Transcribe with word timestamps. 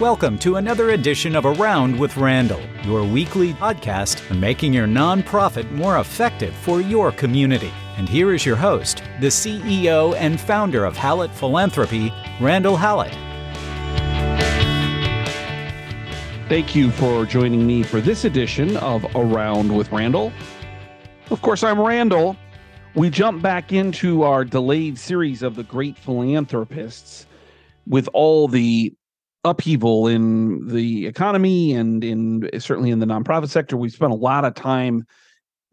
Welcome 0.00 0.38
to 0.38 0.56
another 0.56 0.92
edition 0.92 1.36
of 1.36 1.44
Around 1.44 1.98
with 1.98 2.16
Randall, 2.16 2.62
your 2.84 3.04
weekly 3.04 3.52
podcast 3.52 4.30
on 4.30 4.40
making 4.40 4.72
your 4.72 4.86
nonprofit 4.86 5.70
more 5.72 5.98
effective 5.98 6.54
for 6.54 6.80
your 6.80 7.12
community. 7.12 7.70
And 7.98 8.08
here 8.08 8.32
is 8.32 8.46
your 8.46 8.56
host, 8.56 9.02
the 9.20 9.26
CEO 9.26 10.16
and 10.16 10.40
founder 10.40 10.86
of 10.86 10.96
Hallett 10.96 11.30
Philanthropy, 11.32 12.10
Randall 12.40 12.78
Hallett. 12.78 13.12
Thank 16.48 16.74
you 16.74 16.90
for 16.92 17.26
joining 17.26 17.66
me 17.66 17.82
for 17.82 18.00
this 18.00 18.24
edition 18.24 18.78
of 18.78 19.04
Around 19.14 19.76
with 19.76 19.92
Randall. 19.92 20.32
Of 21.28 21.42
course, 21.42 21.62
I'm 21.62 21.78
Randall. 21.78 22.38
We 22.94 23.10
jump 23.10 23.42
back 23.42 23.70
into 23.70 24.22
our 24.22 24.46
delayed 24.46 24.98
series 24.98 25.42
of 25.42 25.56
the 25.56 25.64
great 25.64 25.98
philanthropists 25.98 27.26
with 27.86 28.08
all 28.14 28.48
the 28.48 28.94
upheaval 29.44 30.06
in 30.06 30.66
the 30.66 31.06
economy 31.06 31.74
and 31.74 32.04
in 32.04 32.48
certainly 32.58 32.90
in 32.90 32.98
the 32.98 33.06
nonprofit 33.06 33.48
sector. 33.48 33.76
We've 33.76 33.92
spent 33.92 34.12
a 34.12 34.16
lot 34.16 34.44
of 34.44 34.54
time 34.54 35.06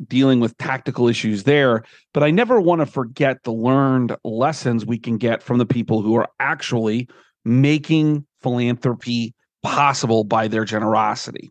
dealing 0.08 0.40
with 0.40 0.58
tactical 0.58 1.08
issues 1.08 1.44
there, 1.44 1.84
but 2.14 2.24
I 2.24 2.32
never 2.32 2.62
want 2.62 2.82
to 2.82 2.86
forget 2.86 3.44
the 3.44 3.52
learned 3.52 4.16
lessons 4.24 4.86
we 4.86 5.00
can 5.00 5.18
get 5.18 5.42
from 5.42 5.58
the 5.58 5.66
people 5.66 6.02
who 6.02 6.16
are 6.16 6.30
actually 6.40 7.10
making 7.44 8.26
philanthropy 8.42 9.34
possible 9.64 10.24
by 10.24 10.48
their 10.48 10.66
generosity. 10.66 11.50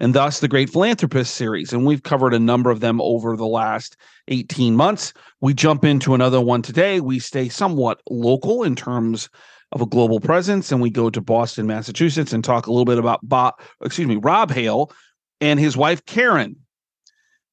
And 0.00 0.14
thus 0.14 0.40
the 0.40 0.48
Great 0.48 0.70
Philanthropist 0.70 1.34
series. 1.34 1.72
And 1.72 1.86
we've 1.86 2.02
covered 2.02 2.34
a 2.34 2.38
number 2.38 2.70
of 2.70 2.80
them 2.80 3.00
over 3.00 3.36
the 3.36 3.46
last 3.46 3.96
18 4.28 4.74
months. 4.74 5.12
We 5.40 5.54
jump 5.54 5.84
into 5.84 6.14
another 6.14 6.40
one 6.40 6.62
today. 6.62 7.00
We 7.00 7.20
stay 7.20 7.48
somewhat 7.48 8.00
local 8.10 8.64
in 8.64 8.74
terms 8.74 9.28
of 9.72 9.80
a 9.80 9.86
global 9.86 10.20
presence, 10.20 10.70
and 10.70 10.80
we 10.80 10.90
go 10.90 11.10
to 11.10 11.20
Boston, 11.20 11.66
Massachusetts, 11.66 12.32
and 12.32 12.44
talk 12.44 12.66
a 12.66 12.70
little 12.70 12.84
bit 12.84 12.98
about 12.98 13.20
Bob, 13.22 13.54
excuse 13.82 14.06
me, 14.06 14.16
Rob 14.16 14.50
Hale 14.50 14.92
and 15.40 15.58
his 15.58 15.76
wife 15.76 16.04
Karen. 16.06 16.56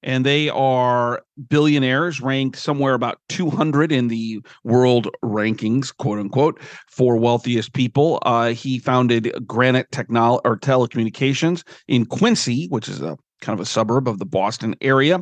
And 0.01 0.25
they 0.25 0.47
are 0.49 1.21
billionaires, 1.49 2.21
ranked 2.21 2.57
somewhere 2.57 2.93
about 2.93 3.19
200 3.27 3.91
in 3.91 4.07
the 4.07 4.41
world 4.63 5.09
rankings, 5.23 5.95
quote 5.95 6.19
unquote, 6.19 6.61
for 6.87 7.17
wealthiest 7.17 7.73
people. 7.73 8.19
Uh, 8.21 8.49
he 8.49 8.79
founded 8.79 9.33
Granite 9.45 9.91
Technology 9.91 10.41
or 10.45 10.57
Telecommunications 10.57 11.63
in 11.89 12.05
Quincy, 12.05 12.67
which 12.67 12.87
is 12.87 13.01
a 13.01 13.17
kind 13.41 13.59
of 13.59 13.61
a 13.61 13.65
suburb 13.65 14.07
of 14.07 14.19
the 14.19 14.25
Boston 14.25 14.73
area. 14.79 15.21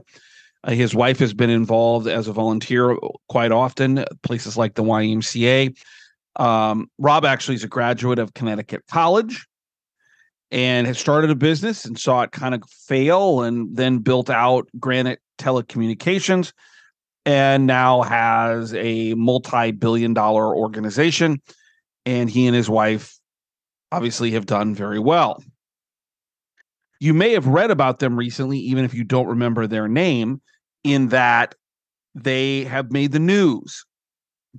Uh, 0.64 0.72
his 0.72 0.94
wife 0.94 1.18
has 1.20 1.34
been 1.34 1.50
involved 1.50 2.08
as 2.08 2.28
a 2.28 2.34
volunteer 2.34 2.98
quite 3.30 3.52
often, 3.52 4.06
places 4.22 4.58
like 4.58 4.76
the 4.76 4.84
YMCA. 4.84 5.76
Um, 6.38 6.90
Rob 7.00 7.26
actually 7.26 7.56
is 7.56 7.64
a 7.64 7.68
graduate 7.68 8.20
of 8.20 8.34
Connecticut 8.34 8.84
College 8.88 9.46
and 10.52 10.88
has 10.88 10.98
started 10.98 11.30
a 11.30 11.36
business 11.36 11.84
and 11.84 12.00
saw 12.00 12.22
it 12.22 12.32
kind 12.32 12.56
of 12.56 12.64
fail 12.70 13.42
and 13.42 13.76
then 13.76 14.00
built 14.00 14.30
out 14.30 14.70
Granite 14.80 15.20
Telecommunications 15.40 16.54
and 17.26 17.68
now 17.68 18.04
has 18.04 18.74
a 18.76 19.14
multi 19.16 19.72
billion 19.72 20.14
dollar 20.14 20.56
organization. 20.56 21.42
And 22.06 22.30
he 22.30 22.48
and 22.48 22.56
his 22.56 22.70
wife 22.70 23.18
obviously 23.92 24.32
have 24.32 24.46
done 24.46 24.74
very 24.74 25.00
well. 25.00 25.44
You 27.00 27.14
may 27.14 27.34
have 27.34 27.48
read 27.48 27.70
about 27.70 28.00
them 28.00 28.16
recently, 28.16 28.58
even 28.60 28.86
if 28.86 28.94
you 28.94 29.04
don't 29.04 29.28
remember 29.28 29.68
their 29.68 29.88
name, 29.88 30.42
in 30.84 31.10
that 31.10 31.54
they 32.16 32.64
have 32.64 32.92
made 32.92 33.12
the 33.12 33.20
news 33.20 33.86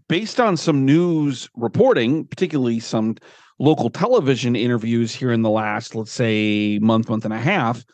based 0.09 0.41
on 0.41 0.57
some 0.57 0.85
news 0.85 1.49
reporting, 1.57 2.25
particularly 2.27 2.81
some 2.81 3.17
local 3.59 3.91
television 3.91 4.55
interviews 4.55 5.15
here 5.15 5.33
in 5.33 5.43
the 5.43 5.51
last, 5.51 5.95
let's 5.95 6.13
say, 6.13 6.79
month, 6.81 7.09
month 7.09 7.25
and 7.25 7.35
a 7.35 7.39
half, 7.39 7.85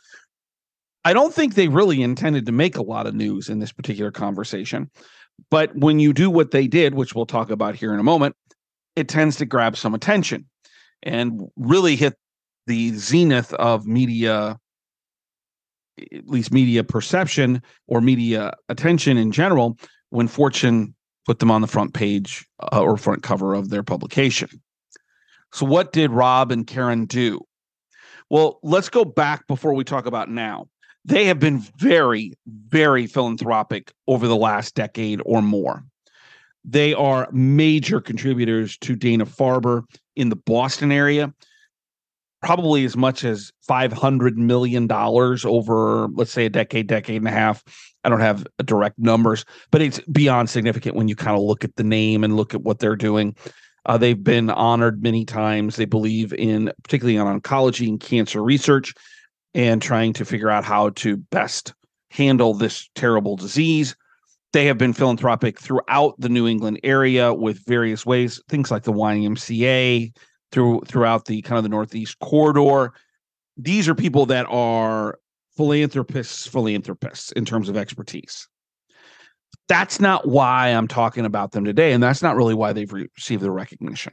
I 1.05 1.13
don't 1.13 1.35
think 1.35 1.55
they 1.55 1.69
really 1.69 2.03
intended 2.03 2.47
to 2.47 2.53
make 2.53 2.77
a 2.77 2.83
lot 2.83 3.07
of 3.07 3.15
news 3.15 3.49
in 3.49 3.59
this 3.59 3.73
particular 3.73 4.11
conversation. 4.11 4.91
But 5.51 5.75
when 5.77 5.99
you 5.99 6.13
do 6.13 6.31
what 6.31 6.51
they 6.51 6.67
did, 6.67 6.95
which 6.95 7.15
we'll 7.15 7.27
talk 7.27 7.51
about 7.51 7.75
here 7.75 7.93
in 7.93 8.01
a 8.01 8.05
moment, 8.05 8.37
it 8.97 9.09
tends 9.09 9.37
to 9.37 9.47
grab 9.47 9.77
some 9.77 9.95
attention 9.95 10.47
and 11.03 11.43
really 11.57 11.97
hit 11.97 12.15
the 12.67 12.93
zenith 12.95 13.53
of 13.55 13.87
media, 13.87 14.59
at 15.99 16.27
least 16.27 16.53
media 16.53 16.85
perception 16.85 17.63
or 17.87 18.01
media 18.01 18.55
attention 18.69 19.19
in 19.19 19.33
general, 19.33 19.79
when 20.11 20.29
Fortune 20.29 20.95
put 21.27 21.39
them 21.39 21.51
on 21.51 21.61
the 21.61 21.67
front 21.67 21.95
page 21.95 22.47
uh, 22.73 22.83
or 22.83 22.97
front 22.97 23.23
cover 23.23 23.55
of 23.55 23.71
their 23.71 23.83
publication. 23.83 24.49
So, 25.53 25.67
what 25.67 25.93
did 25.93 26.11
Rob 26.11 26.51
and 26.51 26.67
Karen 26.67 27.07
do? 27.07 27.41
Well, 28.31 28.59
let's 28.63 28.89
go 28.89 29.05
back 29.05 29.47
before 29.47 29.75
we 29.75 29.85
talk 29.85 30.07
about 30.07 30.31
now. 30.31 30.69
They 31.05 31.27
have 31.27 31.39
been 31.39 31.61
very, 31.79 32.33
very 32.47 33.07
philanthropic 33.07 33.93
over 34.09 34.27
the 34.27 34.37
last 34.37 34.75
decade 34.75 35.21
or 35.25 35.43
more. 35.43 35.85
They 36.65 36.95
are 36.95 37.29
major 37.31 38.01
contributors 38.01 38.79
to 38.79 38.97
Dana 38.97 39.27
Farber 39.27 39.83
in 40.17 40.31
the 40.31 40.37
Boston 40.37 40.91
area, 40.91 41.33
probably 42.45 42.85
as 42.85 42.97
much 42.97 43.25
as 43.25 43.51
$500 43.69 44.37
million 44.37 44.91
over, 44.91 46.09
let's 46.13 46.31
say, 46.31 46.47
a 46.47 46.51
decade, 46.51 46.87
decade 46.87 47.17
and 47.17 47.29
a 47.29 47.33
half 47.33 47.65
I 48.05 48.11
don't 48.11 48.21
have 48.21 48.47
direct 48.65 48.99
numbers, 48.99 49.45
but 49.71 49.81
it's 49.81 49.99
beyond 50.01 50.51
significant 50.51 50.95
when 50.95 51.09
you 51.09 51.17
kind 51.17 51.37
of 51.37 51.43
look 51.43 51.65
at 51.65 51.75
the 51.77 51.85
name 51.85 52.23
and 52.23 52.37
look 52.37 52.55
at 52.55 52.63
what 52.63 52.79
they're 52.79 52.97
doing. 52.97 53.35
Uh, 53.87 53.99
they've 53.99 54.23
been 54.23 54.51
honored 54.51 55.03
many 55.03 55.25
times. 55.25 55.77
They 55.77 55.85
believe 55.85 56.33
in, 56.35 56.71
particularly 56.83 57.19
on 57.19 57.41
oncology 57.41 57.89
and 57.89 57.99
cancer 57.99 58.43
research, 58.43 58.95
and 59.55 59.81
trying 59.81 60.13
to 60.15 60.25
figure 60.25 60.51
out 60.51 60.65
how 60.65 60.91
to 60.91 61.17
best 61.17 61.75
handle 62.11 62.55
this 62.55 62.89
terrible 62.95 63.37
disease. 63.37 63.97
They 64.53 64.67
have 64.67 64.79
been 64.79 64.93
philanthropic 64.93 65.59
throughout 65.59 66.15
the 66.19 66.29
New 66.29 66.47
England 66.47 66.81
area 66.85 67.35
with 67.35 67.65
various 67.67 68.07
ways, 68.07 68.41
things 68.49 68.71
like 68.71 68.85
the 68.85 68.93
YMCA, 68.93 70.13
through 70.55 70.83
throughout 70.87 71.25
the 71.25 71.43
kind 71.43 71.59
of 71.59 71.65
the 71.65 71.69
Northeast 71.69 72.19
corridor. 72.21 72.93
These 73.57 73.89
are 73.89 73.95
people 73.95 74.27
that 74.27 74.47
are 74.49 75.19
philanthropists, 75.57 76.47
philanthropists 76.47 77.33
in 77.33 77.45
terms 77.45 77.69
of 77.69 77.77
expertise. 77.77 78.49
That's 79.69 80.01
not 80.01 80.29
why 80.29 80.69
I'm 80.69 80.89
talking 80.89 81.25
about 81.25 81.53
them 81.53 81.65
today. 81.65 81.93
And 81.93 82.03
that's 82.03 82.23
not 82.23 82.37
really 82.37 82.55
why 82.55 82.73
they've 82.73 82.93
received 82.93 83.43
the 83.43 83.51
recognition. 83.51 84.13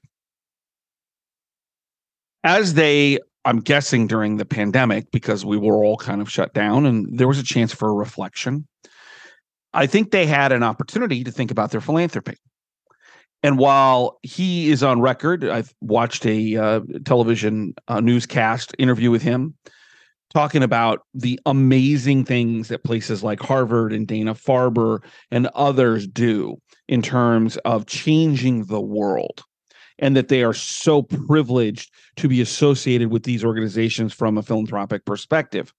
As 2.44 2.73
they, 2.73 3.19
I'm 3.46 3.59
guessing 3.59 4.08
during 4.08 4.38
the 4.38 4.46
pandemic, 4.46 5.12
because 5.12 5.46
we 5.46 5.58
were 5.58 5.84
all 5.84 5.97
kind 5.97 6.22
of 6.22 6.31
shut 6.31 6.53
down 6.53 6.85
and 6.85 7.18
there 7.18 7.28
was 7.28 7.40
a 7.40 7.44
chance 7.44 7.73
for 7.73 7.90
a 7.90 7.94
reflection, 7.94 8.68
I 9.73 9.85
think 9.88 10.12
they 10.12 10.25
had 10.25 10.52
an 10.52 10.63
opportunity 10.63 11.23
to 11.23 11.31
think 11.31 11.52
about 11.52 11.72
their 11.72 11.81
philanthropy. 11.81 12.38
And 13.44 13.57
while 13.57 14.19
he 14.22 14.69
is 14.69 14.84
on 14.84 15.02
record, 15.02 15.46
I've 15.46 15.74
watched 15.81 16.25
a 16.25 16.57
uh, 16.57 16.81
television 17.06 17.74
uh, 17.88 18.00
newscast 18.00 18.75
interview 18.78 19.09
with 19.09 19.24
him 19.24 19.56
talking 20.34 20.63
about 20.63 21.02
the 21.13 21.40
amazing 21.46 22.24
things 22.24 22.69
that 22.69 22.84
places 22.84 23.24
like 23.24 23.40
Harvard 23.40 23.91
and 23.91 24.07
Dana 24.07 24.34
Farber 24.34 25.03
and 25.29 25.47
others 25.47 26.07
do 26.07 26.57
in 26.88 27.02
terms 27.02 27.57
of 27.57 27.85
changing 27.85 28.66
the 28.66 28.81
world 28.81 29.44
and 30.00 30.16
that 30.16 30.29
they 30.29 30.44
are 30.44 30.53
so 30.53 31.02
privileged 31.02 31.91
to 32.16 32.28
be 32.28 32.41
associated 32.41 33.12
with 33.12 33.23
these 33.23 33.44
organizations 33.44 34.13
from 34.13 34.38
a 34.38 34.44
philanthropic 34.44 35.06
perspective. 35.06 35.73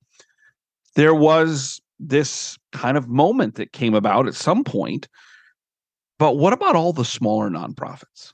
There 0.95 1.15
was 1.15 1.81
this 1.99 2.59
kind 2.73 2.97
of 2.97 3.09
moment 3.09 3.55
that 3.55 3.73
came 3.73 3.95
about 3.95 4.29
at 4.29 4.35
some 4.35 4.65
point. 4.65 5.09
But 6.23 6.37
what 6.37 6.53
about 6.53 6.77
all 6.77 6.93
the 6.93 7.05
smaller 7.05 7.51
nonprofits? 7.51 8.33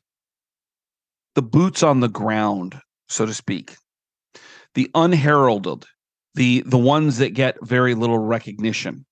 The 1.34 1.40
boots 1.40 1.82
on 1.82 2.00
the 2.00 2.08
ground, 2.10 2.78
so 3.08 3.24
to 3.24 3.32
speak, 3.32 3.76
the 4.74 4.90
unheralded, 4.94 5.86
the 6.34 6.62
the 6.66 6.76
ones 6.76 7.16
that 7.16 7.32
get 7.32 7.56
very 7.66 7.94
little 7.94 8.18
recognition. 8.18 9.06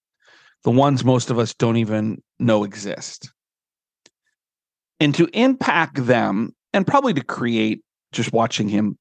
The 0.64 0.72
ones 0.72 1.06
most 1.06 1.30
of 1.30 1.38
us 1.38 1.54
don't 1.54 1.78
even 1.78 2.22
know 2.38 2.64
exist. 2.64 3.32
And 5.00 5.14
to 5.14 5.26
impact 5.32 6.04
them 6.04 6.54
and 6.74 6.86
probably 6.86 7.14
to 7.14 7.24
create 7.24 7.82
just 8.12 8.34
watching 8.34 8.68
him 8.68 8.98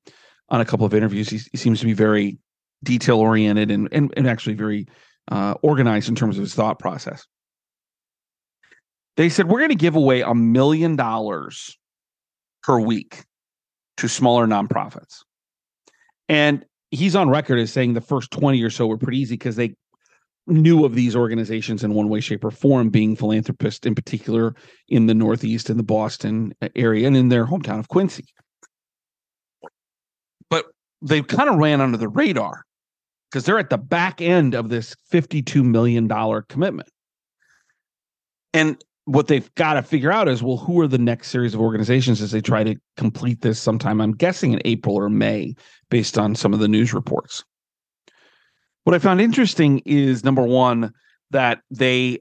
on 0.48 0.62
a 0.62 0.66
couple 0.66 0.86
of 0.86 0.94
interviews 0.94 1.28
he, 1.28 1.42
he 1.52 1.58
seems 1.58 1.82
to 1.82 1.86
be 1.86 1.92
very 1.92 2.38
detail 2.82 3.20
oriented 3.20 3.72
and, 3.72 3.90
and, 3.92 4.14
and 4.16 4.26
actually 4.26 4.56
very 4.56 4.88
uh, 5.30 5.56
organized 5.62 6.08
in 6.08 6.16
terms 6.16 6.38
of 6.38 6.44
his 6.44 6.56
thought 6.56 6.80
process 6.80 7.28
they 9.18 9.30
said 9.30 9.48
we're 9.48 9.60
going 9.60 9.70
to 9.70 9.76
give 9.76 9.96
away 9.96 10.22
a 10.22 10.34
million 10.34 10.96
dollars 10.96 11.78
per 12.64 12.80
week 12.80 13.24
to 13.98 14.08
smaller 14.08 14.46
nonprofits 14.46 15.24
and 16.28 16.66
he's 16.92 17.16
on 17.16 17.30
record 17.30 17.60
as 17.60 17.72
saying 17.72 17.94
the 17.94 18.02
first 18.02 18.32
20 18.32 18.62
or 18.64 18.70
so 18.70 18.88
were 18.88 18.98
pretty 18.98 19.20
easy 19.20 19.36
because 19.36 19.56
they 19.56 19.76
knew 20.48 20.86
of 20.86 20.96
these 20.96 21.16
organizations 21.16 21.84
in 21.84 21.94
one 21.94 22.10
way, 22.10 22.20
shape, 22.20 22.44
or 22.44 22.52
form, 22.52 22.90
being 22.90 23.16
philanthropists 23.16 23.86
in 23.86 23.96
particular 23.96 24.56
in 24.88 25.08
the 25.08 25.14
Northeast 25.14 25.70
and 25.70 25.80
the 25.80 25.84
Boston 25.84 26.54
uh, 26.62 26.70
area 26.76 27.08
and 27.08 27.18
in 27.18 27.30
their 27.30 27.46
hometown 27.46 27.80
of 27.80 27.88
Quincy. 27.88 28.26
But 30.50 30.66
they 31.02 31.22
kind 31.22 31.50
of 31.50 31.56
ran 31.56 31.82
under 31.82 31.98
the 31.98 32.08
radar 32.08 32.64
because 33.30 33.46
they're 33.46 33.60
at 33.60 33.72
the 33.72 33.78
back 33.78 34.22
end 34.22 34.54
of 34.54 34.70
this 34.70 34.96
$52 35.12 35.64
million 35.64 36.08
commitment. 36.48 36.90
And 38.54 38.82
what 39.06 39.28
they've 39.28 39.54
got 39.56 39.76
to 39.76 39.84
figure 39.84 40.12
out 40.12 40.28
is 40.28 40.44
well, 40.44 40.58
who 40.58 40.80
are 40.82 40.88
the 40.88 40.98
next 40.98 41.30
series 41.30 41.54
of 41.54 41.62
organizations 41.62 42.22
as 42.22 42.32
they 42.32 42.42
try 42.42 42.64
to 42.64 42.76
complete 42.98 43.42
this 43.42 43.60
sometime? 43.60 44.02
I'm 44.02 44.14
guessing 44.14 44.52
in 44.52 44.62
April 44.66 44.96
or 44.96 45.10
May, 45.10 45.56
based 45.90 46.18
on 46.18 46.36
some 46.36 46.54
of 46.54 46.60
the 46.60 46.68
news 46.68 46.94
reports. 46.94 47.44
What 48.84 48.96
I 48.96 49.00
found 49.00 49.22
interesting 49.22 49.82
is 49.86 50.24
number 50.24 50.44
one, 50.44 50.94
that 51.32 51.62
they 51.72 52.20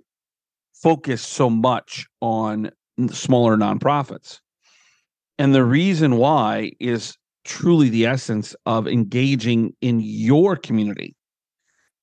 focus 0.75 1.23
so 1.23 1.49
much 1.49 2.07
on 2.21 2.71
smaller 3.11 3.57
nonprofits. 3.57 4.41
And 5.39 5.55
the 5.55 5.65
reason 5.65 6.17
why 6.17 6.73
is 6.81 7.17
truly 7.45 7.89
the 7.89 8.07
essence 8.07 8.55
of 8.67 8.87
engaging 8.87 9.75
in 9.81 10.01
your 10.01 10.57
community 10.57 11.15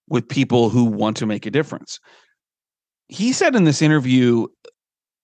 with 0.08 0.28
people 0.28 0.70
who 0.70 0.86
want 0.86 1.18
to 1.18 1.26
make 1.26 1.46
a 1.46 1.52
difference. 1.52 2.00
He 3.08 3.34
said 3.34 3.56
in 3.56 3.64
this 3.64 3.82
interview, 3.82 4.48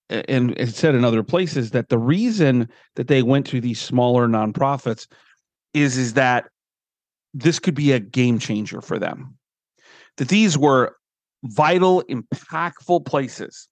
and 0.09 0.51
it 0.57 0.73
said 0.73 0.95
in 0.95 1.03
other 1.03 1.23
places, 1.23 1.71
that 1.71 1.89
the 1.89 1.97
reason 1.97 2.69
that 2.95 3.07
they 3.07 3.23
went 3.23 3.45
to 3.47 3.61
these 3.61 3.79
smaller 3.79 4.27
nonprofits 4.27 5.07
is, 5.73 5.97
is 5.97 6.13
that 6.13 6.49
this 7.33 7.59
could 7.59 7.75
be 7.75 7.91
a 7.91 7.99
game 7.99 8.39
changer 8.39 8.81
for 8.81 8.97
them. 8.97 9.37
That 10.17 10.29
these 10.29 10.57
were 10.57 10.95
vital, 11.43 12.03
impactful 12.03 13.05
places, 13.05 13.67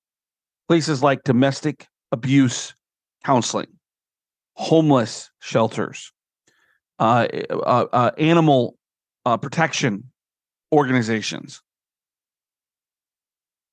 places 0.68 1.02
like 1.02 1.24
domestic 1.24 1.88
abuse 2.12 2.76
counseling, 3.24 3.68
homeless 4.54 5.32
shelters, 5.40 6.12
uh, 7.00 7.28
uh, 7.50 7.86
uh, 7.92 8.12
animal 8.18 8.78
uh, 9.26 9.38
protection 9.38 10.12
organizations 10.72 11.62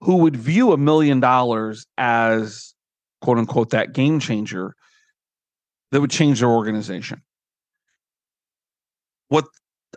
who 0.03 0.17
would 0.17 0.37
view 0.37 0.73
a 0.73 0.77
million 0.77 1.21
dollars 1.21 1.87
as 1.99 2.75
quote 3.21 3.39
unquote 3.39 3.71
that 3.71 3.93
game 3.93 4.21
changer 4.21 4.75
that 5.91 6.01
would 6.01 6.11
change 6.11 6.41
their 6.41 6.49
organization. 6.49 7.23
What 9.29 9.47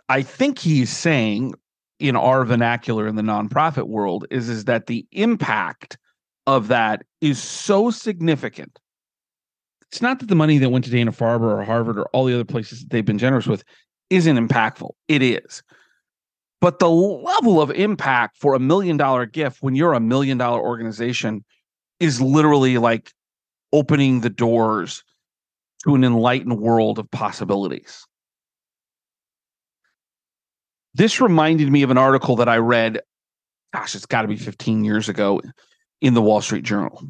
I 0.08 0.22
think 0.22 0.58
he's 0.58 0.90
saying 0.90 1.54
in 1.98 2.16
our 2.16 2.44
vernacular 2.44 3.06
in 3.06 3.16
the 3.16 3.22
nonprofit 3.22 3.88
world 3.88 4.26
is, 4.30 4.48
is 4.48 4.64
that 4.64 4.86
the 4.86 5.06
impact 5.12 5.98
of 6.46 6.68
that 6.68 7.02
is 7.20 7.42
so 7.42 7.90
significant 7.90 8.78
it's 9.90 10.02
not 10.02 10.18
that 10.18 10.28
the 10.28 10.34
money 10.34 10.58
that 10.58 10.70
went 10.70 10.84
to 10.84 10.90
Dana 10.90 11.12
Farber 11.12 11.58
or 11.58 11.64
Harvard 11.64 11.98
or 11.98 12.06
all 12.12 12.24
the 12.24 12.34
other 12.34 12.44
places 12.44 12.80
that 12.80 12.90
they've 12.90 13.04
been 13.04 13.18
generous 13.18 13.46
with 13.46 13.64
isn't 14.10 14.36
impactful. 14.36 14.90
It 15.08 15.22
is. 15.22 15.62
But 16.60 16.78
the 16.78 16.90
level 16.90 17.60
of 17.60 17.70
impact 17.70 18.38
for 18.38 18.54
a 18.54 18.58
million 18.58 18.96
dollar 18.96 19.26
gift 19.26 19.58
when 19.60 19.74
you're 19.74 19.92
a 19.92 20.00
million 20.00 20.38
dollar 20.38 20.60
organization 20.60 21.44
is 22.00 22.20
literally 22.20 22.78
like 22.78 23.12
opening 23.72 24.20
the 24.20 24.30
doors 24.30 25.04
to 25.84 25.94
an 25.94 26.04
enlightened 26.04 26.58
world 26.58 26.98
of 26.98 27.10
possibilities. 27.10 28.06
This 30.94 31.20
reminded 31.20 31.70
me 31.70 31.82
of 31.82 31.90
an 31.90 31.98
article 31.98 32.36
that 32.36 32.48
I 32.48 32.56
read, 32.56 33.00
gosh, 33.74 33.94
it's 33.94 34.06
got 34.06 34.22
to 34.22 34.28
be 34.28 34.36
15 34.36 34.82
years 34.82 35.10
ago 35.10 35.42
in 36.00 36.14
the 36.14 36.22
Wall 36.22 36.40
Street 36.40 36.64
Journal. 36.64 37.02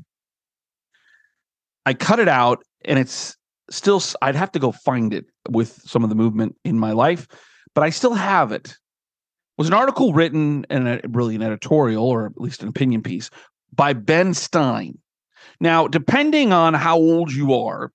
I 1.84 1.94
cut 1.94 2.18
it 2.18 2.28
out 2.28 2.64
and 2.84 2.98
it's 2.98 3.36
still 3.70 4.02
I'd 4.20 4.34
have 4.34 4.50
to 4.52 4.58
go 4.58 4.72
find 4.72 5.14
it 5.14 5.26
with 5.48 5.80
some 5.84 6.02
of 6.02 6.08
the 6.08 6.16
movement 6.16 6.56
in 6.64 6.78
my 6.78 6.92
life, 6.92 7.28
but 7.74 7.84
I 7.84 7.90
still 7.90 8.14
have 8.14 8.50
it. 8.50 8.76
Was 9.56 9.68
an 9.68 9.74
article 9.74 10.12
written 10.12 10.66
and 10.70 10.88
a 10.88 11.00
really 11.08 11.34
an 11.34 11.42
editorial 11.42 12.06
or 12.06 12.26
at 12.26 12.40
least 12.40 12.62
an 12.62 12.68
opinion 12.68 13.02
piece 13.02 13.30
by 13.74 13.92
Ben 13.92 14.34
Stein. 14.34 14.98
Now, 15.60 15.88
depending 15.88 16.52
on 16.52 16.74
how 16.74 16.96
old 16.96 17.32
you 17.32 17.54
are 17.54 17.92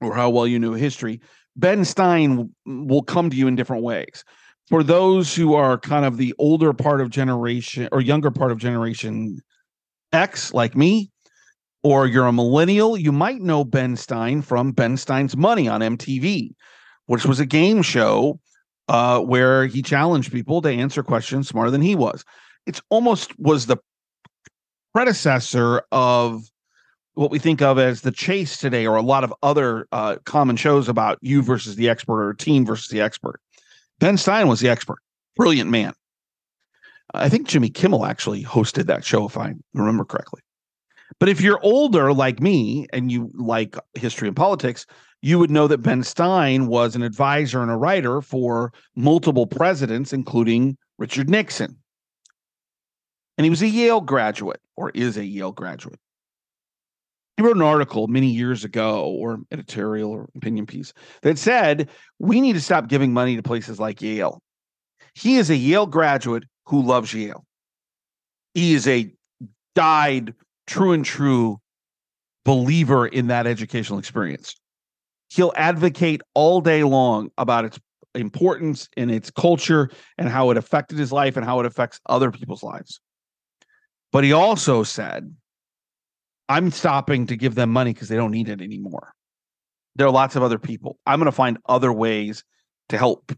or 0.00 0.14
how 0.14 0.30
well 0.30 0.46
you 0.46 0.58
know 0.58 0.72
history, 0.72 1.20
Ben 1.56 1.84
Stein 1.84 2.50
will 2.66 3.02
come 3.02 3.30
to 3.30 3.36
you 3.36 3.48
in 3.48 3.56
different 3.56 3.82
ways. 3.82 4.24
For 4.68 4.82
those 4.82 5.34
who 5.34 5.54
are 5.54 5.78
kind 5.78 6.04
of 6.04 6.18
the 6.18 6.34
older 6.38 6.72
part 6.72 7.00
of 7.00 7.10
generation 7.10 7.88
or 7.90 8.00
younger 8.00 8.30
part 8.30 8.52
of 8.52 8.58
generation 8.58 9.40
X, 10.12 10.52
like 10.54 10.76
me, 10.76 11.10
or 11.82 12.06
you're 12.06 12.26
a 12.26 12.32
millennial, 12.32 12.96
you 12.96 13.12
might 13.12 13.40
know 13.40 13.64
Ben 13.64 13.96
Stein 13.96 14.42
from 14.42 14.72
Ben 14.72 14.96
Stein's 14.96 15.36
Money 15.36 15.68
on 15.68 15.80
MTV, 15.80 16.50
which 17.06 17.24
was 17.24 17.40
a 17.40 17.46
game 17.46 17.82
show 17.82 18.38
uh, 18.88 19.20
where 19.20 19.66
he 19.66 19.82
challenged 19.82 20.32
people 20.32 20.62
to 20.62 20.70
answer 20.70 21.02
questions 21.02 21.48
smarter 21.48 21.70
than 21.70 21.82
he 21.82 21.94
was. 21.94 22.24
It's 22.66 22.80
almost 22.90 23.38
was 23.38 23.66
the 23.66 23.78
predecessor 24.94 25.82
of 25.92 26.44
what 27.14 27.30
we 27.30 27.38
think 27.38 27.60
of 27.60 27.78
as 27.78 28.02
the 28.02 28.12
chase 28.12 28.58
today, 28.58 28.86
or 28.86 28.96
a 28.96 29.02
lot 29.02 29.24
of 29.24 29.34
other 29.42 29.88
uh, 29.92 30.16
common 30.24 30.56
shows 30.56 30.88
about 30.88 31.18
you 31.20 31.42
versus 31.42 31.76
the 31.76 31.88
expert 31.88 32.22
or 32.22 32.32
team 32.32 32.64
versus 32.64 32.88
the 32.88 33.00
expert. 33.00 33.40
Ben 33.98 34.16
Stein 34.16 34.46
was 34.46 34.60
the 34.60 34.68
expert, 34.68 34.98
brilliant 35.36 35.68
man. 35.68 35.92
I 37.14 37.28
think 37.28 37.48
Jimmy 37.48 37.70
Kimmel 37.70 38.06
actually 38.06 38.44
hosted 38.44 38.86
that 38.86 39.04
show, 39.04 39.26
if 39.26 39.36
I 39.36 39.54
remember 39.74 40.04
correctly. 40.04 40.42
But 41.18 41.28
if 41.28 41.40
you're 41.40 41.58
older 41.62 42.12
like 42.12 42.40
me 42.40 42.86
and 42.92 43.10
you 43.10 43.30
like 43.34 43.76
history 43.94 44.28
and 44.28 44.36
politics, 44.36 44.86
you 45.22 45.38
would 45.38 45.50
know 45.50 45.66
that 45.66 45.78
Ben 45.78 46.02
Stein 46.02 46.66
was 46.66 46.94
an 46.94 47.02
advisor 47.02 47.60
and 47.60 47.70
a 47.70 47.76
writer 47.76 48.20
for 48.22 48.72
multiple 48.94 49.46
presidents, 49.46 50.12
including 50.12 50.76
Richard 50.98 51.28
Nixon. 51.28 51.76
And 53.36 53.44
he 53.44 53.50
was 53.50 53.62
a 53.62 53.68
Yale 53.68 54.00
graduate 54.00 54.60
or 54.76 54.90
is 54.90 55.16
a 55.16 55.24
Yale 55.24 55.52
graduate. 55.52 55.98
He 57.36 57.42
wrote 57.42 57.56
an 57.56 57.62
article 57.62 58.08
many 58.08 58.26
years 58.26 58.64
ago, 58.64 59.04
or 59.04 59.38
editorial 59.52 60.10
or 60.10 60.28
opinion 60.34 60.66
piece, 60.66 60.92
that 61.22 61.38
said, 61.38 61.88
we 62.18 62.40
need 62.40 62.54
to 62.54 62.60
stop 62.60 62.88
giving 62.88 63.12
money 63.12 63.36
to 63.36 63.42
places 63.44 63.78
like 63.78 64.02
Yale. 64.02 64.42
He 65.14 65.36
is 65.36 65.48
a 65.48 65.56
Yale 65.56 65.86
graduate 65.86 66.44
who 66.66 66.82
loves 66.82 67.14
Yale. 67.14 67.44
He 68.54 68.74
is 68.74 68.88
a 68.88 69.12
died 69.76 70.34
true 70.66 70.92
and 70.92 71.04
true 71.04 71.60
believer 72.44 73.06
in 73.06 73.28
that 73.28 73.46
educational 73.46 74.00
experience. 74.00 74.56
He'll 75.28 75.52
advocate 75.56 76.22
all 76.34 76.60
day 76.60 76.84
long 76.84 77.30
about 77.36 77.64
its 77.64 77.78
importance 78.14 78.88
and 78.96 79.10
its 79.10 79.30
culture 79.30 79.90
and 80.16 80.28
how 80.28 80.50
it 80.50 80.56
affected 80.56 80.98
his 80.98 81.12
life 81.12 81.36
and 81.36 81.44
how 81.44 81.60
it 81.60 81.66
affects 81.66 82.00
other 82.06 82.30
people's 82.30 82.62
lives. 82.62 83.00
But 84.12 84.24
he 84.24 84.32
also 84.32 84.82
said, 84.82 85.34
I'm 86.48 86.70
stopping 86.70 87.26
to 87.26 87.36
give 87.36 87.54
them 87.54 87.70
money 87.70 87.92
because 87.92 88.08
they 88.08 88.16
don't 88.16 88.30
need 88.30 88.48
it 88.48 88.62
anymore. 88.62 89.12
There 89.96 90.06
are 90.06 90.12
lots 90.12 90.36
of 90.36 90.42
other 90.42 90.58
people. 90.58 90.98
I'm 91.06 91.18
going 91.18 91.26
to 91.26 91.32
find 91.32 91.58
other 91.68 91.92
ways 91.92 92.42
to 92.88 92.96
help. 92.96 93.32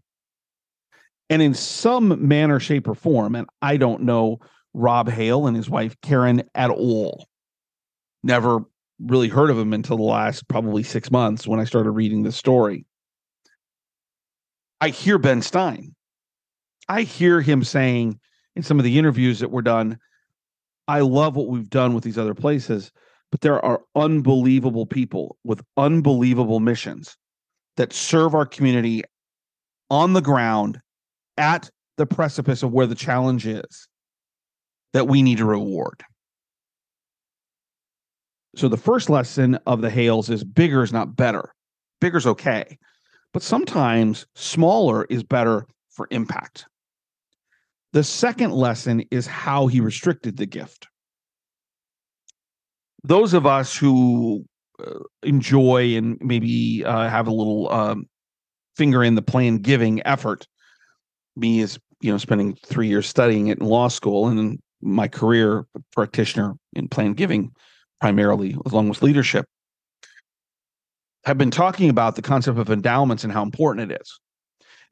And 1.28 1.42
in 1.42 1.54
some 1.54 2.28
manner, 2.28 2.60
shape, 2.60 2.86
or 2.86 2.94
form, 2.94 3.34
and 3.34 3.48
I 3.62 3.76
don't 3.76 4.02
know 4.02 4.40
Rob 4.74 5.08
Hale 5.08 5.46
and 5.46 5.56
his 5.56 5.68
wife 5.68 5.96
Karen 6.02 6.42
at 6.54 6.70
all. 6.70 7.26
Never 8.22 8.64
really 9.06 9.28
heard 9.28 9.50
of 9.50 9.58
him 9.58 9.72
until 9.72 9.96
the 9.96 10.02
last 10.02 10.46
probably 10.48 10.82
six 10.82 11.10
months 11.10 11.46
when 11.46 11.60
I 11.60 11.64
started 11.64 11.90
reading 11.90 12.22
the 12.22 12.32
story. 12.32 12.84
I 14.80 14.88
hear 14.88 15.18
Ben 15.18 15.42
Stein. 15.42 15.94
I 16.88 17.02
hear 17.02 17.40
him 17.40 17.62
saying 17.64 18.18
in 18.56 18.62
some 18.62 18.78
of 18.78 18.84
the 18.84 18.98
interviews 18.98 19.40
that 19.40 19.50
were 19.50 19.62
done, 19.62 19.98
I 20.88 21.00
love 21.00 21.36
what 21.36 21.48
we've 21.48 21.70
done 21.70 21.94
with 21.94 22.02
these 22.02 22.18
other 22.18 22.34
places, 22.34 22.90
but 23.30 23.42
there 23.42 23.64
are 23.64 23.80
unbelievable 23.94 24.86
people 24.86 25.36
with 25.44 25.62
unbelievable 25.76 26.60
missions 26.60 27.16
that 27.76 27.92
serve 27.92 28.34
our 28.34 28.46
community 28.46 29.02
on 29.88 30.14
the 30.14 30.20
ground 30.20 30.80
at 31.36 31.70
the 31.96 32.06
precipice 32.06 32.62
of 32.62 32.72
where 32.72 32.86
the 32.86 32.94
challenge 32.94 33.46
is 33.46 33.88
that 34.92 35.06
we 35.06 35.22
need 35.22 35.38
to 35.38 35.44
reward. 35.44 36.02
So 38.56 38.68
the 38.68 38.76
first 38.76 39.08
lesson 39.08 39.58
of 39.66 39.80
the 39.80 39.90
Hales 39.90 40.28
is 40.28 40.42
bigger 40.42 40.82
is 40.82 40.92
not 40.92 41.16
better. 41.16 41.52
Bigger's 42.00 42.26
okay. 42.26 42.78
But 43.32 43.42
sometimes 43.42 44.26
smaller 44.34 45.04
is 45.04 45.22
better 45.22 45.66
for 45.90 46.08
impact. 46.10 46.66
The 47.92 48.04
second 48.04 48.52
lesson 48.52 49.04
is 49.10 49.26
how 49.26 49.66
he 49.66 49.80
restricted 49.80 50.36
the 50.36 50.46
gift. 50.46 50.88
Those 53.02 53.34
of 53.34 53.46
us 53.46 53.76
who 53.76 54.44
uh, 54.84 55.00
enjoy 55.22 55.96
and 55.96 56.18
maybe 56.20 56.84
uh, 56.84 57.08
have 57.08 57.26
a 57.26 57.32
little 57.32 57.70
um, 57.70 58.06
finger 58.76 59.02
in 59.02 59.14
the 59.14 59.22
planned 59.22 59.62
giving 59.62 60.04
effort, 60.06 60.46
me 61.36 61.62
as 61.62 61.78
you 62.00 62.10
know, 62.10 62.18
spending 62.18 62.56
three 62.66 62.88
years 62.88 63.06
studying 63.06 63.48
it 63.48 63.58
in 63.58 63.66
law 63.66 63.88
school 63.88 64.28
and 64.28 64.58
my 64.80 65.06
career 65.06 65.66
practitioner 65.92 66.54
in 66.74 66.88
planned 66.88 67.16
giving 67.16 67.52
primarily 68.00 68.56
along 68.66 68.88
with 68.88 69.02
leadership 69.02 69.46
have 71.24 71.38
been 71.38 71.50
talking 71.50 71.90
about 71.90 72.16
the 72.16 72.22
concept 72.22 72.58
of 72.58 72.70
endowments 72.70 73.24
and 73.24 73.32
how 73.32 73.42
important 73.42 73.90
it 73.90 74.00
is 74.00 74.18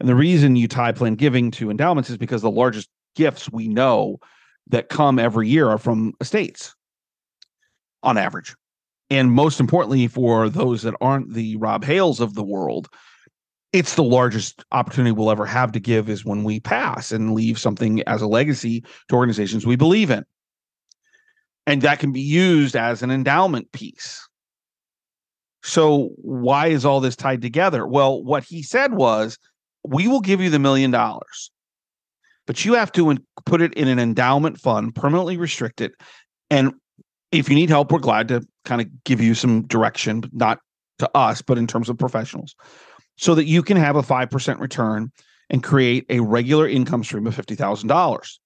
And 0.00 0.08
the 0.08 0.14
reason 0.14 0.56
you 0.56 0.68
tie 0.68 0.92
planned 0.92 1.18
giving 1.18 1.50
to 1.52 1.70
endowments 1.70 2.10
is 2.10 2.16
because 2.16 2.42
the 2.42 2.50
largest 2.50 2.88
gifts 3.16 3.50
we 3.50 3.68
know 3.68 4.18
that 4.68 4.88
come 4.88 5.18
every 5.18 5.48
year 5.48 5.68
are 5.68 5.78
from 5.78 6.12
estates 6.20 6.74
on 8.02 8.18
average. 8.18 8.54
And 9.10 9.32
most 9.32 9.58
importantly, 9.58 10.06
for 10.06 10.48
those 10.48 10.82
that 10.82 10.94
aren't 11.00 11.32
the 11.32 11.56
Rob 11.56 11.84
Hales 11.84 12.20
of 12.20 12.34
the 12.34 12.44
world, 12.44 12.88
it's 13.72 13.94
the 13.94 14.02
largest 14.02 14.64
opportunity 14.72 15.12
we'll 15.12 15.30
ever 15.30 15.46
have 15.46 15.72
to 15.72 15.80
give 15.80 16.08
is 16.08 16.24
when 16.24 16.44
we 16.44 16.60
pass 16.60 17.10
and 17.10 17.34
leave 17.34 17.58
something 17.58 18.02
as 18.02 18.22
a 18.22 18.26
legacy 18.26 18.84
to 19.08 19.16
organizations 19.16 19.66
we 19.66 19.76
believe 19.76 20.10
in. 20.10 20.24
And 21.68 21.82
that 21.82 21.98
can 21.98 22.12
be 22.12 22.22
used 22.22 22.76
as 22.76 23.02
an 23.02 23.10
endowment 23.10 23.70
piece. 23.72 24.26
So, 25.62 26.08
why 26.16 26.68
is 26.68 26.86
all 26.86 27.00
this 27.00 27.14
tied 27.14 27.42
together? 27.42 27.86
Well, 27.86 28.24
what 28.24 28.42
he 28.42 28.62
said 28.62 28.94
was, 28.94 29.36
we 29.84 30.08
will 30.08 30.22
give 30.22 30.40
you 30.40 30.48
the 30.48 30.58
million 30.58 30.90
dollars, 30.90 31.50
but 32.46 32.64
you 32.64 32.72
have 32.72 32.90
to 32.92 33.18
put 33.44 33.60
it 33.60 33.74
in 33.74 33.86
an 33.86 33.98
endowment 33.98 34.58
fund, 34.58 34.94
permanently 34.94 35.36
restrict 35.36 35.82
it. 35.82 35.92
And 36.48 36.72
if 37.32 37.50
you 37.50 37.54
need 37.54 37.68
help, 37.68 37.92
we're 37.92 37.98
glad 37.98 38.28
to 38.28 38.40
kind 38.64 38.80
of 38.80 38.88
give 39.04 39.20
you 39.20 39.34
some 39.34 39.66
direction, 39.66 40.22
not 40.32 40.60
to 41.00 41.10
us, 41.14 41.42
but 41.42 41.58
in 41.58 41.66
terms 41.66 41.90
of 41.90 41.98
professionals 41.98 42.54
so 43.18 43.34
that 43.34 43.44
you 43.44 43.62
can 43.62 43.76
have 43.76 43.96
a 43.96 44.02
5% 44.02 44.58
return 44.58 45.12
and 45.50 45.62
create 45.62 46.06
a 46.08 46.20
regular 46.20 46.66
income 46.66 47.04
stream 47.04 47.26
of 47.26 47.36
$50,000. 47.36 48.38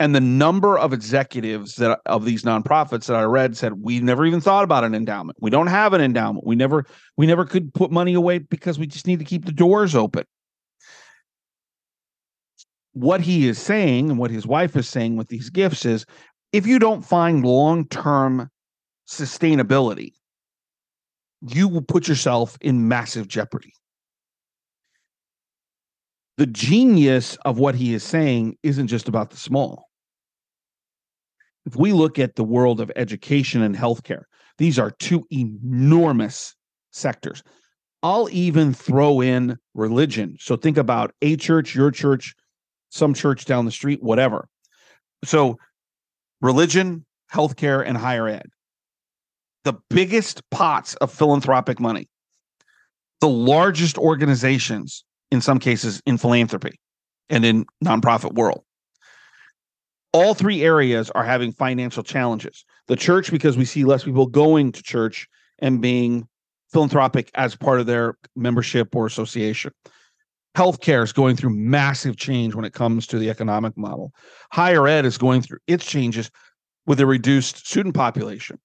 And 0.00 0.14
the 0.14 0.20
number 0.20 0.78
of 0.78 0.92
executives 0.92 1.76
that 1.76 2.00
of 2.06 2.24
these 2.24 2.44
nonprofits 2.44 3.06
that 3.06 3.16
I 3.16 3.24
read 3.24 3.56
said 3.56 3.82
we 3.82 3.98
never 3.98 4.24
even 4.24 4.40
thought 4.40 4.62
about 4.62 4.84
an 4.84 4.94
endowment. 4.94 5.38
We 5.40 5.50
don't 5.50 5.66
have 5.66 5.92
an 5.92 6.00
endowment. 6.00 6.46
We 6.46 6.54
never 6.54 6.84
we 7.16 7.26
never 7.26 7.44
could 7.44 7.74
put 7.74 7.90
money 7.90 8.14
away 8.14 8.38
because 8.38 8.78
we 8.78 8.86
just 8.86 9.06
need 9.06 9.18
to 9.18 9.24
keep 9.24 9.44
the 9.44 9.52
doors 9.52 9.96
open. 9.96 10.24
What 12.92 13.20
he 13.20 13.48
is 13.48 13.58
saying 13.58 14.10
and 14.10 14.18
what 14.18 14.30
his 14.30 14.46
wife 14.46 14.76
is 14.76 14.88
saying 14.88 15.16
with 15.16 15.28
these 15.28 15.50
gifts 15.50 15.84
is 15.84 16.06
if 16.52 16.66
you 16.66 16.78
don't 16.78 17.02
find 17.02 17.44
long-term 17.44 18.48
sustainability, 19.08 20.12
you 21.42 21.68
will 21.68 21.82
put 21.82 22.08
yourself 22.08 22.56
in 22.60 22.88
massive 22.88 23.28
jeopardy 23.28 23.72
the 26.38 26.46
genius 26.46 27.36
of 27.44 27.58
what 27.58 27.74
he 27.74 27.92
is 27.92 28.04
saying 28.04 28.56
isn't 28.62 28.86
just 28.86 29.08
about 29.08 29.30
the 29.30 29.36
small. 29.36 29.87
If 31.68 31.76
we 31.76 31.92
look 31.92 32.18
at 32.18 32.36
the 32.36 32.44
world 32.44 32.80
of 32.80 32.90
education 32.96 33.60
and 33.60 33.76
healthcare, 33.76 34.22
these 34.56 34.78
are 34.78 34.90
two 34.90 35.26
enormous 35.30 36.54
sectors. 36.92 37.42
I'll 38.02 38.30
even 38.30 38.72
throw 38.72 39.20
in 39.20 39.58
religion. 39.74 40.38
So 40.40 40.56
think 40.56 40.78
about 40.78 41.12
a 41.20 41.36
church, 41.36 41.74
your 41.74 41.90
church, 41.90 42.34
some 42.88 43.12
church 43.12 43.44
down 43.44 43.66
the 43.66 43.70
street, 43.70 44.02
whatever. 44.02 44.48
So 45.24 45.58
religion, 46.40 47.04
healthcare, 47.30 47.86
and 47.86 47.98
higher 47.98 48.28
ed. 48.28 48.46
The 49.64 49.74
biggest 49.90 50.48
pots 50.48 50.94
of 50.94 51.12
philanthropic 51.12 51.80
money, 51.80 52.08
the 53.20 53.28
largest 53.28 53.98
organizations 53.98 55.04
in 55.30 55.42
some 55.42 55.58
cases 55.58 56.00
in 56.06 56.16
philanthropy 56.16 56.80
and 57.28 57.44
in 57.44 57.66
nonprofit 57.84 58.32
world. 58.32 58.64
All 60.12 60.34
three 60.34 60.62
areas 60.62 61.10
are 61.10 61.24
having 61.24 61.52
financial 61.52 62.02
challenges. 62.02 62.64
The 62.86 62.96
church, 62.96 63.30
because 63.30 63.56
we 63.56 63.64
see 63.64 63.84
less 63.84 64.04
people 64.04 64.26
going 64.26 64.72
to 64.72 64.82
church 64.82 65.28
and 65.58 65.80
being 65.80 66.26
philanthropic 66.72 67.30
as 67.34 67.56
part 67.56 67.80
of 67.80 67.86
their 67.86 68.16
membership 68.36 68.94
or 68.94 69.06
association. 69.06 69.72
Healthcare 70.56 71.02
is 71.02 71.12
going 71.12 71.36
through 71.36 71.54
massive 71.54 72.16
change 72.16 72.54
when 72.54 72.64
it 72.64 72.72
comes 72.72 73.06
to 73.08 73.18
the 73.18 73.30
economic 73.30 73.76
model. 73.76 74.12
Higher 74.50 74.86
ed 74.86 75.04
is 75.04 75.18
going 75.18 75.42
through 75.42 75.58
its 75.66 75.86
changes 75.86 76.30
with 76.86 77.00
a 77.00 77.06
reduced 77.06 77.66
student 77.66 77.94
population. 77.94 78.58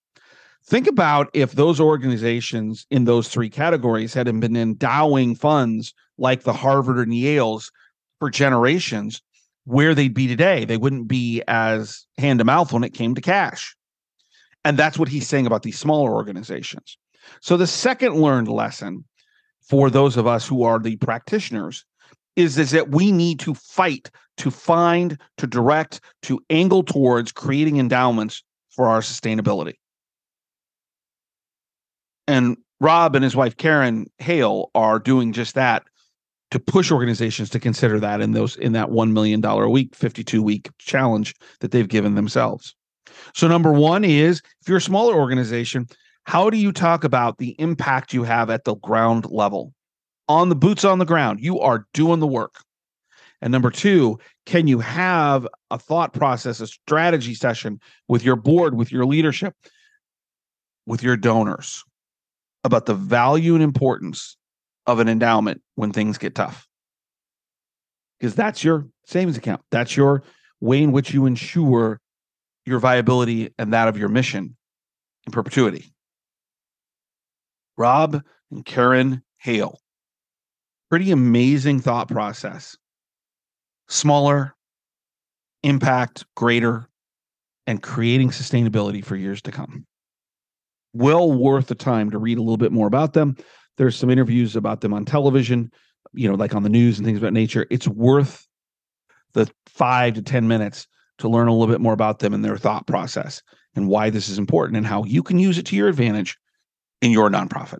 Think 0.65 0.87
about 0.87 1.29
if 1.33 1.51
those 1.51 1.79
organizations 1.79 2.87
in 2.89 3.03
those 3.03 3.27
three 3.27 3.49
categories 3.49 4.13
had 4.13 4.25
been 4.39 4.55
endowing 4.55 5.35
funds 5.35 5.93
like 6.17 6.43
the 6.43 6.53
Harvard 6.53 7.05
and 7.05 7.13
Yale's 7.13 7.69
for 8.19 8.29
generations, 8.29 9.21
where 9.65 9.95
they'd 9.95 10.13
be 10.13 10.27
today. 10.27 10.65
They 10.65 10.77
wouldn't 10.77 11.07
be 11.07 11.41
as 11.47 12.05
hand 12.17 12.39
to 12.39 12.45
mouth 12.45 12.73
when 12.73 12.83
it 12.83 12.93
came 12.93 13.15
to 13.15 13.21
cash. 13.21 13.75
And 14.65 14.77
that's 14.77 14.97
what 14.97 15.09
he's 15.09 15.27
saying 15.27 15.45
about 15.45 15.63
these 15.63 15.79
smaller 15.79 16.13
organizations. 16.13 16.97
So 17.41 17.57
the 17.57 17.67
second 17.67 18.15
learned 18.15 18.47
lesson 18.47 19.05
for 19.61 19.89
those 19.89 20.17
of 20.17 20.27
us 20.27 20.47
who 20.47 20.63
are 20.63 20.79
the 20.79 20.97
practitioners 20.97 21.85
is, 22.35 22.57
is 22.57 22.71
that 22.71 22.89
we 22.89 23.11
need 23.11 23.39
to 23.41 23.53
fight 23.53 24.09
to 24.37 24.51
find, 24.51 25.17
to 25.37 25.47
direct, 25.47 26.01
to 26.23 26.41
angle 26.49 26.83
towards 26.83 27.31
creating 27.31 27.77
endowments 27.77 28.43
for 28.69 28.87
our 28.87 29.01
sustainability. 29.01 29.75
And 32.27 32.57
Rob 32.79 33.15
and 33.15 33.23
his 33.23 33.35
wife 33.35 33.55
Karen 33.57 34.09
Hale 34.17 34.71
are 34.73 34.99
doing 34.99 35.33
just 35.33 35.55
that 35.55 35.83
to 36.53 36.59
push 36.59 36.91
organizations 36.91 37.49
to 37.49 37.59
consider 37.59 37.99
that 37.99 38.21
in 38.21 38.33
those 38.33 38.55
in 38.57 38.73
that 38.73 38.89
$1 38.89 39.11
million 39.11 39.43
a 39.43 39.69
week 39.69 39.95
52 39.95 40.43
week 40.43 40.69
challenge 40.77 41.33
that 41.61 41.71
they've 41.71 41.87
given 41.87 42.13
themselves. 42.13 42.75
So 43.33 43.47
number 43.47 43.73
one 43.73 44.03
is 44.03 44.39
if 44.61 44.69
you're 44.69 44.77
a 44.77 44.81
smaller 44.81 45.15
organization 45.15 45.87
how 46.25 46.51
do 46.51 46.57
you 46.57 46.71
talk 46.71 47.03
about 47.03 47.39
the 47.39 47.55
impact 47.59 48.13
you 48.13 48.23
have 48.23 48.51
at 48.51 48.65
the 48.65 48.75
ground 48.75 49.25
level? 49.31 49.73
On 50.29 50.49
the 50.49 50.55
boots 50.55 50.85
on 50.85 50.99
the 50.99 51.05
ground 51.05 51.39
you 51.41 51.59
are 51.59 51.87
doing 51.91 52.19
the 52.19 52.27
work. 52.27 52.53
And 53.41 53.51
number 53.51 53.71
two 53.71 54.19
can 54.45 54.67
you 54.67 54.77
have 54.77 55.47
a 55.71 55.79
thought 55.79 56.13
process 56.13 56.59
a 56.59 56.67
strategy 56.67 57.33
session 57.33 57.79
with 58.07 58.23
your 58.23 58.35
board 58.35 58.75
with 58.75 58.91
your 58.91 59.07
leadership 59.07 59.55
with 60.85 61.01
your 61.01 61.17
donors 61.17 61.83
about 62.63 62.85
the 62.85 62.93
value 62.93 63.55
and 63.55 63.63
importance 63.63 64.37
of 64.85 64.99
an 64.99 65.07
endowment 65.07 65.61
when 65.75 65.91
things 65.91 66.17
get 66.17 66.35
tough. 66.35 66.67
Because 68.19 68.35
that's 68.35 68.63
your 68.63 68.87
savings 69.05 69.37
account. 69.37 69.61
That's 69.71 69.97
your 69.97 70.23
way 70.59 70.81
in 70.81 70.91
which 70.91 71.13
you 71.13 71.25
ensure 71.25 71.99
your 72.65 72.79
viability 72.79 73.53
and 73.57 73.73
that 73.73 73.87
of 73.87 73.97
your 73.97 74.09
mission 74.09 74.55
in 75.25 75.31
perpetuity. 75.31 75.93
Rob 77.77 78.21
and 78.51 78.65
Karen 78.65 79.23
Hale. 79.37 79.79
Pretty 80.89 81.11
amazing 81.11 81.79
thought 81.79 82.07
process. 82.07 82.77
Smaller, 83.89 84.55
impact 85.63 86.25
greater, 86.35 86.87
and 87.65 87.81
creating 87.81 88.29
sustainability 88.29 89.03
for 89.03 89.15
years 89.15 89.41
to 89.41 89.51
come. 89.51 89.85
Well 90.93 91.31
worth 91.31 91.67
the 91.67 91.75
time 91.75 92.11
to 92.11 92.19
read 92.19 92.37
a 92.37 92.41
little 92.41 92.57
bit 92.57 92.71
more 92.71 92.87
about 92.87 93.13
them. 93.13 93.35
There's 93.77 93.95
some 93.95 94.09
interviews 94.09 94.55
about 94.55 94.81
them 94.81 94.93
on 94.93 95.05
television, 95.05 95.71
you 96.13 96.29
know, 96.29 96.35
like 96.35 96.55
on 96.55 96.63
the 96.63 96.69
news 96.69 96.97
and 96.97 97.05
things 97.05 97.17
about 97.17 97.33
nature. 97.33 97.65
It's 97.69 97.87
worth 97.87 98.47
the 99.33 99.49
five 99.65 100.13
to 100.13 100.21
10 100.21 100.47
minutes 100.47 100.87
to 101.19 101.29
learn 101.29 101.47
a 101.47 101.51
little 101.51 101.71
bit 101.71 101.81
more 101.81 101.93
about 101.93 102.19
them 102.19 102.33
and 102.33 102.43
their 102.43 102.57
thought 102.57 102.87
process 102.87 103.41
and 103.75 103.87
why 103.87 104.09
this 104.09 104.29
is 104.29 104.37
important 104.37 104.77
and 104.77 104.85
how 104.85 105.03
you 105.03 105.23
can 105.23 105.39
use 105.39 105.57
it 105.57 105.65
to 105.67 105.75
your 105.75 105.87
advantage 105.87 106.37
in 107.01 107.11
your 107.11 107.29
nonprofit. 107.29 107.79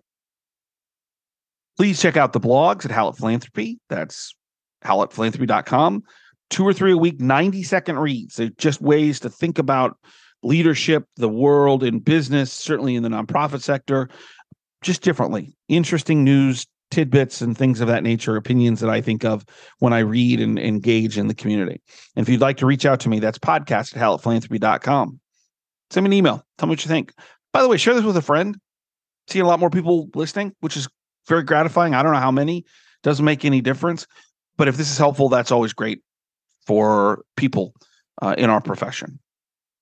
Please 1.77 2.01
check 2.01 2.17
out 2.17 2.33
the 2.33 2.39
blogs 2.39 2.85
at 2.85 2.91
Hallett 2.91 3.17
Philanthropy. 3.17 3.79
That's 3.89 4.35
hallettphilanthropy.com. 4.83 6.03
Two 6.49 6.67
or 6.67 6.73
three 6.73 6.91
a 6.91 6.97
week, 6.97 7.19
90 7.19 7.63
second 7.63 7.97
reads. 7.97 8.35
They're 8.35 8.49
just 8.57 8.81
ways 8.81 9.19
to 9.21 9.29
think 9.29 9.57
about 9.57 9.97
leadership, 10.43 11.05
the 11.15 11.29
world, 11.29 11.83
in 11.83 11.99
business, 11.99 12.51
certainly 12.51 12.95
in 12.95 13.03
the 13.03 13.09
nonprofit 13.09 13.61
sector, 13.61 14.09
just 14.83 15.01
differently. 15.01 15.55
Interesting 15.67 16.23
news 16.23 16.65
tidbits 16.93 17.41
and 17.41 17.57
things 17.57 17.81
of 17.81 17.87
that 17.87 18.03
nature, 18.03 18.35
opinions 18.35 18.79
that 18.79 18.89
I 18.89 19.01
think 19.01 19.25
of 19.25 19.43
when 19.79 19.93
I 19.93 19.99
read 19.99 20.39
and 20.39 20.59
engage 20.59 21.17
in 21.17 21.27
the 21.27 21.33
community. 21.33 21.81
And 22.15 22.23
if 22.23 22.29
you'd 22.29 22.41
like 22.41 22.57
to 22.57 22.67
reach 22.67 22.85
out 22.85 22.99
to 23.01 23.09
me, 23.09 23.19
that's 23.19 23.39
podcast 23.39 23.95
at 23.95 24.01
hallettphilanthropy.com. 24.01 25.19
Send 25.89 26.03
me 26.03 26.09
an 26.09 26.13
email. 26.13 26.45
Tell 26.57 26.67
me 26.67 26.73
what 26.73 26.85
you 26.85 26.89
think. 26.89 27.13
By 27.51 27.63
the 27.63 27.67
way, 27.67 27.77
share 27.77 27.95
this 27.95 28.03
with 28.03 28.17
a 28.17 28.21
friend. 28.21 28.57
See 29.27 29.39
a 29.39 29.45
lot 29.45 29.59
more 29.59 29.71
people 29.71 30.09
listening, 30.13 30.53
which 30.59 30.77
is 30.77 30.87
very 31.27 31.43
gratifying. 31.43 31.95
I 31.95 32.03
don't 32.03 32.13
know 32.13 32.19
how 32.19 32.31
many, 32.31 32.65
doesn't 33.01 33.25
make 33.25 33.43
any 33.43 33.61
difference. 33.61 34.05
But 34.57 34.67
if 34.67 34.77
this 34.77 34.91
is 34.91 34.97
helpful, 34.97 35.29
that's 35.29 35.51
always 35.51 35.73
great 35.73 36.01
for 36.67 37.23
people 37.37 37.73
uh, 38.21 38.35
in 38.37 38.49
our 38.49 38.61
profession. 38.61 39.19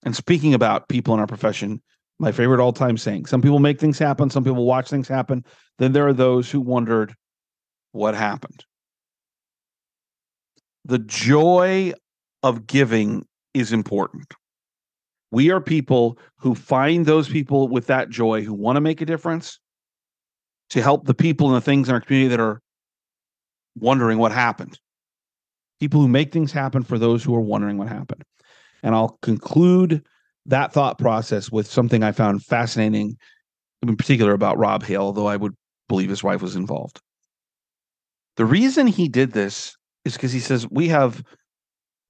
And 0.04 0.16
speaking 0.16 0.54
about 0.54 0.88
people 0.88 1.14
in 1.14 1.20
our 1.20 1.28
profession, 1.28 1.82
my 2.22 2.32
favorite 2.32 2.62
all 2.62 2.72
time 2.72 2.98
saying. 2.98 3.26
Some 3.26 3.42
people 3.42 3.58
make 3.58 3.80
things 3.80 3.98
happen, 3.98 4.30
some 4.30 4.44
people 4.44 4.64
watch 4.64 4.90
things 4.90 5.08
happen. 5.08 5.44
Then 5.80 5.92
there 5.92 6.08
are 6.08 6.14
those 6.14 6.52
who 6.52 6.62
wondered 6.62 7.16
what 7.94 8.14
happened. 8.14 8.64
The 10.86 11.00
joy 11.00 11.94
of 12.44 12.68
giving 12.68 13.26
is 13.56 13.74
important. 13.74 14.32
We 15.32 15.50
are 15.50 15.60
people 15.60 16.20
who 16.38 16.54
find 16.54 17.08
those 17.08 17.28
people 17.28 17.68
with 17.68 17.88
that 17.88 18.10
joy 18.10 18.44
who 18.44 18.54
want 18.54 18.76
to 18.76 18.82
make 18.82 19.02
a 19.02 19.06
difference 19.06 19.60
to 20.70 20.82
help 20.82 21.06
the 21.06 21.16
people 21.16 21.48
and 21.48 21.56
the 21.56 21.62
things 21.62 21.90
in 21.90 21.96
our 21.96 22.02
community 22.02 22.30
that 22.30 22.40
are 22.40 22.62
wondering 23.76 24.20
what 24.20 24.32
happened. 24.32 24.78
People 25.80 26.02
who 26.02 26.08
make 26.08 26.32
things 26.32 26.52
happen 26.52 26.84
for 26.84 27.00
those 27.00 27.24
who 27.24 27.34
are 27.34 27.42
wondering 27.42 27.80
what 27.80 27.88
happened. 27.88 28.24
And 28.84 28.94
I'll 28.94 29.18
conclude 29.24 30.04
that 30.46 30.74
thought 30.74 30.98
process 30.98 31.52
with 31.52 31.68
something 31.68 32.04
I 32.04 32.12
found 32.12 32.44
fascinating, 32.44 33.18
in 33.82 33.96
particular 33.96 34.34
about 34.34 34.58
Rob 34.58 34.84
Hale, 34.84 35.02
although 35.02 35.28
I 35.28 35.38
would 35.38 35.54
believe 35.88 36.10
his 36.10 36.24
wife 36.24 36.42
was 36.42 36.56
involved. 36.56 37.00
The 38.38 38.46
reason 38.46 38.88
he 38.88 39.08
did 39.08 39.34
this 39.34 39.76
is 40.06 40.14
because 40.14 40.32
he 40.32 40.40
says 40.40 40.68
we 40.70 40.88
have 40.88 41.24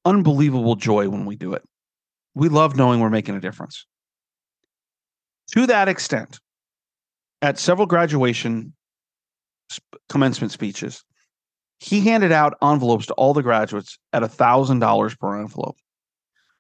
unbelievable 0.05 0.75
joy 0.75 1.09
when 1.09 1.25
we 1.25 1.35
do 1.35 1.53
it. 1.53 1.63
We 2.35 2.49
love 2.49 2.75
knowing 2.75 2.99
we're 2.99 3.09
making 3.09 3.35
a 3.35 3.41
difference. 3.41 3.85
To 5.53 5.67
that 5.67 5.89
extent, 5.89 6.39
at 7.41 7.59
several 7.59 7.87
graduation 7.87 8.73
commencement 10.09 10.51
speeches, 10.51 11.03
he 11.79 12.01
handed 12.01 12.31
out 12.31 12.53
envelopes 12.61 13.07
to 13.07 13.13
all 13.15 13.33
the 13.33 13.41
graduates 13.41 13.97
at 14.13 14.21
$1,000 14.21 15.19
per 15.19 15.41
envelope. 15.41 15.75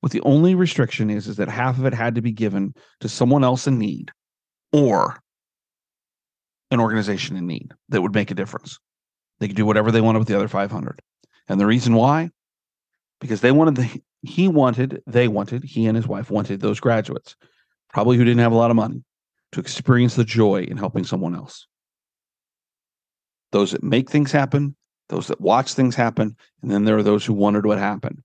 What 0.01 0.11
the 0.11 0.21
only 0.21 0.55
restriction 0.55 1.09
is, 1.09 1.27
is 1.27 1.37
that 1.37 1.47
half 1.47 1.77
of 1.77 1.85
it 1.85 1.93
had 1.93 2.15
to 2.15 2.21
be 2.21 2.31
given 2.31 2.73
to 2.99 3.09
someone 3.09 3.43
else 3.43 3.67
in 3.67 3.77
need 3.77 4.11
or 4.73 5.21
an 6.71 6.79
organization 6.79 7.35
in 7.35 7.45
need 7.47 7.71
that 7.89 8.01
would 8.01 8.13
make 8.13 8.31
a 8.31 8.35
difference. 8.35 8.79
They 9.39 9.47
could 9.47 9.57
do 9.57 9.65
whatever 9.65 9.91
they 9.91 10.01
wanted 10.01 10.19
with 10.19 10.27
the 10.27 10.35
other 10.35 10.47
500. 10.47 11.01
And 11.47 11.59
the 11.59 11.65
reason 11.65 11.93
why? 11.93 12.29
Because 13.19 13.41
they 13.41 13.51
wanted 13.51 13.75
the, 13.75 14.01
he 14.23 14.47
wanted, 14.47 15.01
they 15.05 15.27
wanted, 15.27 15.63
he 15.63 15.85
and 15.85 15.95
his 15.95 16.07
wife 16.07 16.31
wanted 16.31 16.61
those 16.61 16.79
graduates, 16.79 17.35
probably 17.89 18.17
who 18.17 18.25
didn't 18.25 18.39
have 18.39 18.51
a 18.51 18.57
lot 18.57 18.71
of 18.71 18.75
money, 18.75 19.03
to 19.51 19.59
experience 19.59 20.15
the 20.15 20.23
joy 20.23 20.63
in 20.63 20.77
helping 20.77 21.03
someone 21.03 21.35
else. 21.35 21.67
Those 23.51 23.71
that 23.71 23.83
make 23.83 24.09
things 24.09 24.31
happen, 24.31 24.75
those 25.09 25.27
that 25.27 25.41
watch 25.41 25.73
things 25.73 25.93
happen, 25.93 26.35
and 26.61 26.71
then 26.71 26.85
there 26.85 26.97
are 26.97 27.03
those 27.03 27.25
who 27.25 27.33
wondered 27.33 27.65
what 27.65 27.77
happened. 27.77 28.21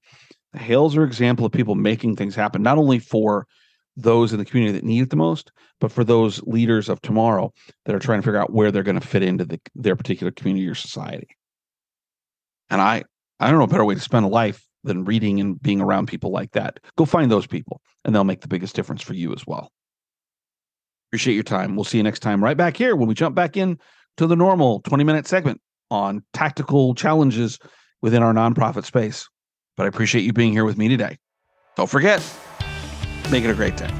Hales 0.59 0.97
are 0.97 1.05
example 1.05 1.47
of 1.47 1.53
people 1.53 1.75
making 1.75 2.17
things 2.17 2.35
happen, 2.35 2.63
not 2.63 2.79
only 2.79 2.99
for 2.99 3.47
those 3.97 4.33
in 4.33 4.39
the 4.39 4.45
community 4.45 4.79
that 4.79 4.85
need 4.85 5.03
it 5.03 5.11
the 5.11 5.17
most, 5.17 5.51
but 5.81 5.91
for 5.91 6.05
those 6.05 6.43
leaders 6.43 6.89
of 6.89 7.01
tomorrow 7.01 7.53
that 7.85 7.95
are 7.95 7.99
trying 7.99 8.21
to 8.21 8.25
figure 8.25 8.41
out 8.41 8.53
where 8.53 8.71
they're 8.71 8.83
going 8.83 9.01
to 9.01 9.07
fit 9.07 9.23
into 9.23 9.45
the, 9.45 9.61
their 9.75 9.97
particular 9.97 10.31
community 10.31 10.67
or 10.67 10.75
society. 10.75 11.29
And 12.69 12.81
I, 12.81 13.05
I 13.41 13.49
don't 13.49 13.59
know 13.59 13.65
a 13.65 13.69
better 13.69 13.85
way 13.85 13.95
to 13.95 14.01
spend 14.01 14.27
a 14.27 14.29
life 14.29 14.67
than 14.85 15.05
reading 15.05 15.41
and 15.41 15.61
being 15.61 15.81
around 15.81 16.09
people 16.09 16.31
like 16.31 16.53
that. 16.53 16.81
Go 16.97 17.05
find 17.05 17.31
those 17.31 17.47
people, 17.47 17.81
and 18.05 18.15
they'll 18.15 18.25
make 18.25 18.41
the 18.41 18.49
biggest 18.49 18.75
difference 18.75 19.03
for 19.03 19.15
you 19.15 19.33
as 19.33 19.47
well. 19.47 19.71
Appreciate 21.11 21.35
your 21.35 21.43
time. 21.43 21.77
We'll 21.77 21.85
see 21.85 21.99
you 21.99 22.03
next 22.03 22.21
time 22.21 22.43
right 22.43 22.57
back 22.57 22.77
here 22.77 22.97
when 22.97 23.09
we 23.09 23.15
jump 23.15 23.35
back 23.35 23.57
in 23.57 23.79
to 24.17 24.27
the 24.27 24.37
normal 24.37 24.81
20 24.81 25.05
minute 25.05 25.27
segment 25.27 25.61
on 25.91 26.23
tactical 26.33 26.95
challenges 26.95 27.59
within 28.03 28.23
our 28.23 28.33
nonprofit 28.33 28.85
space. 28.85 29.29
But 29.77 29.85
I 29.85 29.87
appreciate 29.89 30.23
you 30.23 30.33
being 30.33 30.53
here 30.53 30.65
with 30.65 30.79
me 30.79 30.89
today. 30.89 31.19
Don't 31.77 31.91
forget, 31.91 32.23
make 33.31 33.45
it 33.45 33.51
a 33.51 33.55
great 33.55 33.77
day. 33.77 33.91